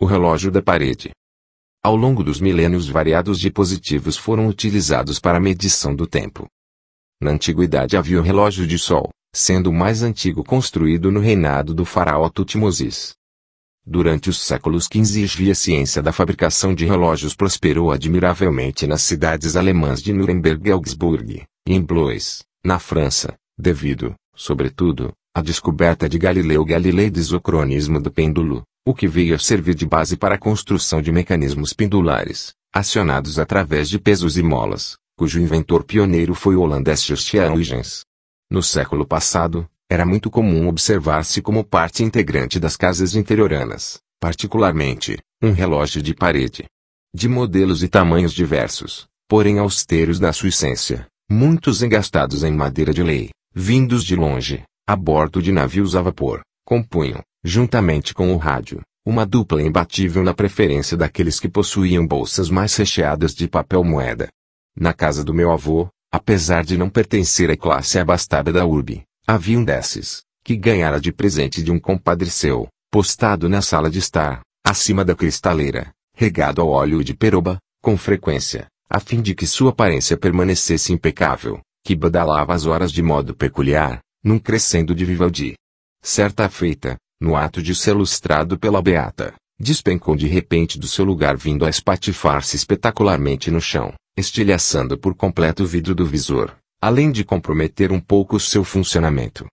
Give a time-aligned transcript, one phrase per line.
[0.00, 1.10] O relógio da parede.
[1.82, 6.46] Ao longo dos milênios variados dispositivos foram utilizados para a medição do tempo.
[7.20, 11.84] Na antiguidade havia o relógio de sol, sendo o mais antigo construído no reinado do
[11.84, 13.14] faraó Tutmosis.
[13.84, 19.02] Durante os séculos XV e XV a ciência da fabricação de relógios prosperou admiravelmente nas
[19.02, 26.08] cidades alemãs de Nuremberg e Augsburg, e em Blois, na França, devido, sobretudo, à descoberta
[26.08, 30.36] de Galileu Galilei do isocronismo do pêndulo, o que veio a servir de base para
[30.36, 36.56] a construção de mecanismos pendulares, acionados através de pesos e molas, cujo inventor pioneiro foi
[36.56, 38.00] o holandês Christian Huygens.
[38.50, 45.52] No século passado, era muito comum observar-se como parte integrante das casas interioranas, particularmente, um
[45.52, 46.64] relógio de parede.
[47.14, 53.02] De modelos e tamanhos diversos, porém austeros na sua essência, muitos engastados em madeira de
[53.02, 58.80] lei, vindos de longe, a bordo de navios a vapor, compunham, juntamente com o rádio,
[59.04, 64.28] uma dupla imbatível na preferência daqueles que possuíam bolsas mais recheadas de papel moeda.
[64.76, 69.58] Na casa do meu avô, Apesar de não pertencer à classe abastada da urbe, havia
[69.58, 74.40] um desses, que ganhara de presente de um compadre seu, postado na sala de estar,
[74.64, 79.68] acima da cristaleira, regado ao óleo de peroba, com frequência, a fim de que sua
[79.70, 85.54] aparência permanecesse impecável, que badalava as horas de modo peculiar, num crescendo de Vivaldi.
[86.00, 91.36] Certa feita, no ato de ser lustrado pela beata, despencou de repente do seu lugar
[91.36, 97.24] vindo a espatifar-se espetacularmente no chão, estilhaçando por completo o vidro do visor, além de
[97.24, 99.46] comprometer um pouco o seu funcionamento.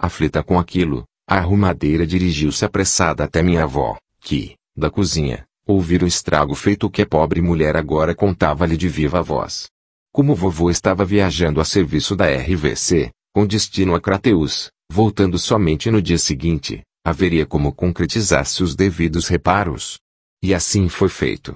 [0.00, 6.08] Aflita com aquilo, a arrumadeira dirigiu-se apressada até minha avó, que, da cozinha, ouvira o
[6.08, 9.68] estrago feito que a pobre mulher agora contava-lhe de viva voz.
[10.12, 16.02] Como vovô estava viajando a serviço da RVC, com destino a Crateus, voltando somente no
[16.02, 19.98] dia seguinte, haveria como concretizar-se os devidos reparos.
[20.42, 21.54] E assim foi feito.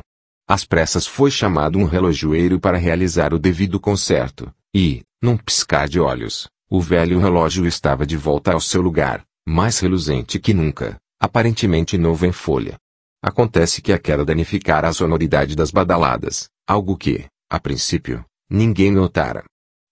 [0.48, 5.98] Às pressas foi chamado um relojoeiro para realizar o devido conserto, e, num piscar de
[5.98, 11.98] olhos, o velho relógio estava de volta ao seu lugar, mais reluzente que nunca, aparentemente
[11.98, 12.76] novo em folha.
[13.22, 19.42] Acontece que aquela danificara a sonoridade das badaladas, algo que, a princípio, ninguém notara.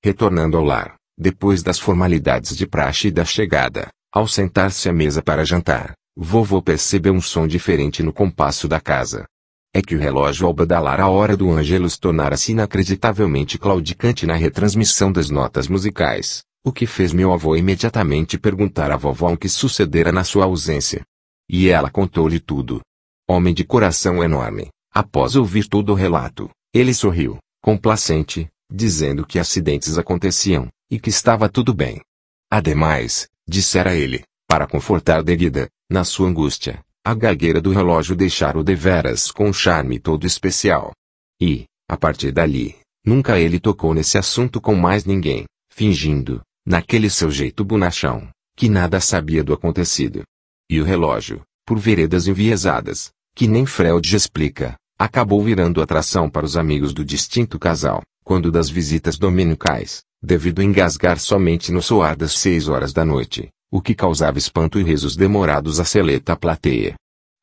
[0.04, 5.20] Retornando ao lar, depois das formalidades de praxe e da chegada, ao sentar-se à mesa
[5.20, 9.26] para jantar, vovô percebeu um som diferente no compasso da casa,
[9.74, 15.10] é que o relógio ao badalar a hora do Ângelus tornara-se inacreditavelmente claudicante na retransmissão
[15.10, 20.12] das notas musicais, o que fez meu avô imediatamente perguntar à vovó o que sucedera
[20.12, 21.02] na sua ausência.
[21.50, 22.80] E ela contou-lhe tudo.
[23.28, 29.98] Homem de coração enorme, após ouvir todo o relato, ele sorriu, complacente, dizendo que acidentes
[29.98, 32.00] aconteciam, e que estava tudo bem.
[32.48, 39.30] Ademais, dissera ele, para confortar Derrida, na sua angústia, a gagueira do relógio deixara-o deveras
[39.30, 40.92] com um charme todo especial.
[41.40, 47.30] E, a partir dali, nunca ele tocou nesse assunto com mais ninguém, fingindo, naquele seu
[47.30, 50.22] jeito bonachão, que nada sabia do acontecido.
[50.70, 56.56] E o relógio, por veredas enviesadas, que nem Freud explica, acabou virando atração para os
[56.56, 62.66] amigos do distinto casal, quando das visitas dominicais, devido engasgar somente no soar das seis
[62.66, 66.94] horas da noite, o que causava espanto e risos demorados à seleta plateia.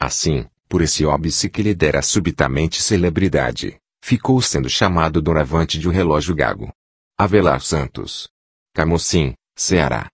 [0.01, 5.91] Assim, por esse óbice que lhe dera subitamente celebridade, ficou sendo chamado doravante de um
[5.91, 6.73] relógio gago.
[7.19, 8.27] Avelar Santos.
[8.73, 10.09] Camocim, Ceará.